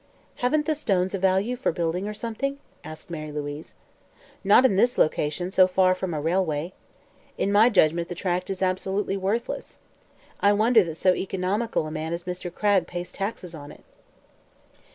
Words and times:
"Haven't 0.37 0.65
the 0.65 0.73
stones 0.73 1.13
a 1.13 1.19
value, 1.19 1.55
for 1.55 1.71
building 1.71 2.07
or 2.07 2.13
something?" 2.15 2.57
asked 2.83 3.11
Mary 3.11 3.31
Louise. 3.31 3.75
"Not 4.43 4.65
in 4.65 4.75
this 4.75 4.97
location, 4.97 5.51
so 5.51 5.67
far 5.67 5.93
from 5.93 6.11
a 6.15 6.19
railway. 6.19 6.73
In 7.37 7.51
my 7.51 7.69
judgment 7.69 8.07
the 8.09 8.15
tract 8.15 8.49
is 8.49 8.63
absolutely 8.63 9.15
worthless. 9.15 9.77
I 10.39 10.53
wonder 10.53 10.83
that 10.85 10.95
so 10.95 11.13
economical 11.13 11.85
a 11.85 11.91
man 11.91 12.13
as 12.13 12.23
Mr. 12.23 12.51
Cragg 12.51 12.87
pays 12.87 13.11
taxes 13.11 13.53
on 13.53 13.71
it." 13.71 13.83